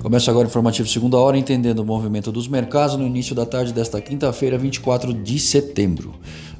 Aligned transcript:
Começa 0.00 0.30
agora 0.30 0.46
o 0.46 0.48
informativo 0.48 0.88
segunda 0.88 1.16
hora, 1.16 1.36
entendendo 1.36 1.80
o 1.80 1.84
movimento 1.84 2.30
dos 2.30 2.46
mercados 2.46 2.94
no 2.94 3.04
início 3.04 3.34
da 3.34 3.44
tarde 3.44 3.72
desta 3.72 4.00
quinta-feira, 4.00 4.56
24 4.56 5.12
de 5.12 5.40
setembro. 5.40 6.14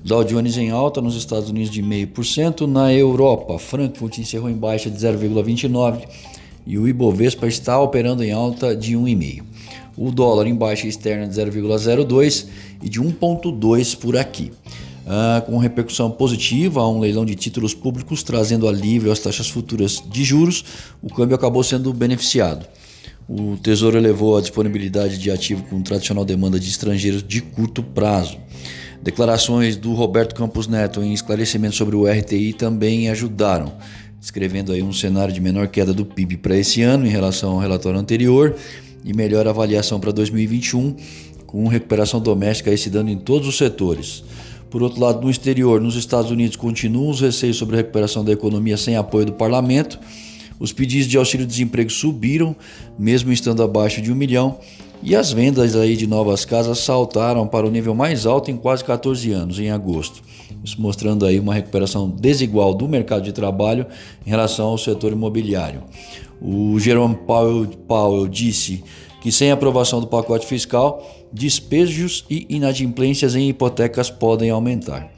Dow 0.05 0.25
Jones 0.25 0.57
em 0.57 0.71
alta 0.71 1.01
nos 1.01 1.15
Estados 1.15 1.49
Unidos 1.49 1.71
de 1.71 1.81
0,5%, 1.81 2.67
na 2.67 2.93
Europa, 2.93 3.57
Frankfurt 3.57 4.19
encerrou 4.19 4.51
em 4.51 4.57
baixa 4.57 4.91
de 4.91 4.99
0,29% 4.99 6.03
e 6.67 6.77
o 6.79 6.89
Ibovespa 6.89 7.47
está 7.47 7.81
operando 7.81 8.25
em 8.25 8.33
alta 8.33 8.75
de 8.75 8.97
1,5%. 8.97 9.45
O 9.97 10.11
dólar 10.11 10.49
em 10.49 10.55
baixa 10.55 10.89
externa 10.89 11.27
de 11.27 11.35
0,02% 11.35 12.47
e 12.83 12.89
de 12.89 13.01
1,2% 13.01 13.99
por 13.99 14.17
aqui. 14.17 14.51
Ah, 15.07 15.43
com 15.47 15.59
repercussão 15.59 16.11
positiva 16.11 16.81
a 16.81 16.89
um 16.89 16.99
leilão 16.99 17.25
de 17.25 17.37
títulos 17.37 17.73
públicos 17.73 18.23
trazendo 18.25 18.69
alívio 18.69 19.13
às 19.13 19.21
taxas 19.21 19.49
futuras 19.49 20.03
de 20.11 20.25
juros, 20.25 20.65
o 21.01 21.09
câmbio 21.09 21.37
acabou 21.37 21.63
sendo 21.63 21.93
beneficiado. 21.93 22.67
O 23.29 23.59
Tesouro 23.59 23.99
elevou 23.99 24.39
a 24.39 24.41
disponibilidade 24.41 25.19
de 25.19 25.31
ativo 25.31 25.63
com 25.65 25.83
tradicional 25.83 26.25
demanda 26.25 26.59
de 26.59 26.67
estrangeiros 26.67 27.23
de 27.23 27.43
curto 27.43 27.83
prazo. 27.83 28.39
Declarações 29.03 29.77
do 29.77 29.93
Roberto 29.93 30.35
Campos 30.35 30.67
Neto 30.67 31.03
em 31.03 31.13
esclarecimento 31.13 31.77
sobre 31.77 31.95
o 31.95 32.07
RTI 32.07 32.55
também 32.55 33.11
ajudaram, 33.11 33.75
descrevendo 34.19 34.73
aí 34.73 34.83
um 34.83 34.95
cenário 34.95 35.35
de 35.35 35.43
menor 35.43 35.69
queda 35.69 35.93
do 35.93 36.07
PIB 36.07 36.39
para 36.39 36.57
esse 36.57 36.81
ano 36.81 37.07
em 37.07 37.11
relação 37.11 37.53
ao 37.53 37.59
relatório 37.59 38.01
anterior 38.01 38.57
e 39.05 39.13
melhor 39.13 39.47
avaliação 39.47 40.01
para 40.01 40.11
2021, 40.11 40.97
com 41.47 41.69
recuperação 41.69 42.21
doméstica 42.21 42.75
se 42.79 42.89
dando 42.89 43.11
em 43.11 43.19
todos 43.19 43.47
os 43.47 43.59
setores. 43.59 44.25
Por 44.71 44.83
outro 44.83 45.03
lado, 45.03 45.21
no 45.21 45.31
exterior, 45.31 45.83
nos 45.83 45.97
Estados 45.97 46.31
Unidos, 46.31 46.57
continuam 46.57 47.11
os 47.11 47.21
receios 47.21 47.59
sobre 47.59 47.77
a 47.77 47.79
recuperação 47.79 48.25
da 48.25 48.33
economia 48.33 48.79
sem 48.79 48.97
apoio 48.97 49.27
do 49.27 49.33
parlamento 49.35 49.99
os 50.59 50.73
pedidos 50.73 51.07
de 51.07 51.17
auxílio-desemprego 51.17 51.91
subiram, 51.91 52.55
mesmo 52.99 53.33
estando 53.33 53.63
abaixo 53.63 54.01
de 54.03 54.13
um 54.13 54.15
milhão, 54.15 54.59
e 55.03 55.15
as 55.15 55.33
vendas 55.33 55.77
aí 55.77 55.97
de 55.97 56.07
novas 56.07 56.45
casas 56.45 56.79
saltaram 56.79 57.47
para 57.47 57.67
o 57.67 57.71
nível 57.71 57.95
mais 57.95 58.27
alto 58.27 58.51
em 58.51 58.57
quase 58.57 58.85
14 58.85 59.31
anos, 59.31 59.59
em 59.59 59.71
agosto. 59.71 60.23
Isso 60.65 60.81
mostrando 60.81 61.25
aí 61.25 61.39
uma 61.39 61.55
recuperação 61.55 62.11
desigual 62.11 62.75
do 62.75 62.89
mercado 62.89 63.23
de 63.23 63.33
trabalho 63.33 63.87
em 64.27 64.31
relação 64.31 64.67
ao 64.67 64.79
setor 64.79 65.13
imobiliário. 65.13 65.83
O 66.41 66.79
Jerome 66.79 67.15
Powell, 67.15 67.67
Powell 67.87 68.27
disse 68.27 68.83
que 69.21 69.31
sem 69.31 69.51
aprovação 69.51 70.01
do 70.01 70.07
pacote 70.07 70.47
fiscal, 70.47 71.05
despejos 71.33 72.25
e 72.31 72.47
inadimplências 72.49 73.35
em 73.35 73.49
hipotecas 73.49 74.11
podem 74.11 74.51
aumentar. 74.51 75.11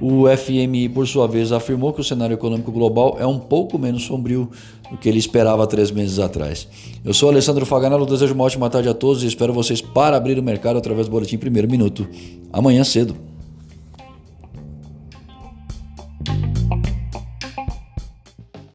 O 0.00 0.24
FMI, 0.34 0.88
por 0.88 1.06
sua 1.06 1.28
vez, 1.28 1.52
afirmou 1.52 1.92
que 1.92 2.00
o 2.00 2.04
cenário 2.04 2.32
econômico 2.32 2.72
global 2.72 3.16
é 3.20 3.26
um 3.26 3.38
pouco 3.38 3.78
menos 3.78 4.04
sombrio 4.04 4.48
do 4.90 4.96
que 4.96 5.08
ele 5.08 5.18
esperava 5.18 5.66
três 5.66 5.90
meses 5.90 6.18
atrás. 6.18 6.66
Eu 7.04 7.12
sou 7.12 7.28
Alessandro 7.28 7.66
Faganello, 7.66 8.06
desejo 8.06 8.32
uma 8.32 8.44
ótima 8.44 8.70
tarde 8.70 8.88
a 8.88 8.94
todos 8.94 9.22
e 9.22 9.26
espero 9.26 9.52
vocês 9.52 9.82
para 9.82 10.16
abrir 10.16 10.38
o 10.38 10.42
mercado 10.42 10.78
através 10.78 11.06
do 11.06 11.10
Boletim 11.10 11.36
Primeiro 11.36 11.68
Minuto, 11.70 12.08
amanhã 12.50 12.82
cedo. 12.82 13.29